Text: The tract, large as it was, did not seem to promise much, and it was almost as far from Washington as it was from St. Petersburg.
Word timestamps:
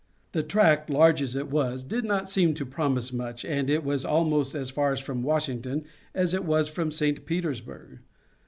The 0.31 0.41
tract, 0.41 0.89
large 0.89 1.21
as 1.21 1.35
it 1.35 1.51
was, 1.51 1.83
did 1.83 2.05
not 2.05 2.27
seem 2.27 2.55
to 2.55 2.65
promise 2.65 3.13
much, 3.13 3.45
and 3.45 3.69
it 3.69 3.83
was 3.83 4.03
almost 4.03 4.55
as 4.55 4.71
far 4.71 4.95
from 4.95 5.21
Washington 5.21 5.85
as 6.15 6.33
it 6.33 6.43
was 6.43 6.67
from 6.67 6.89
St. 6.89 7.23
Petersburg. 7.23 7.99